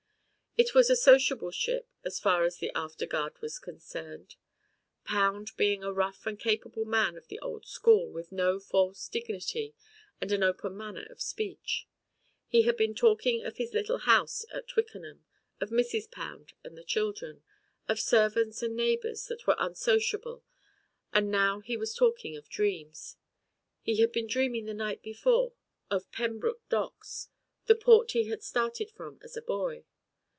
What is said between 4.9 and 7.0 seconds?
Pound being a rough and capable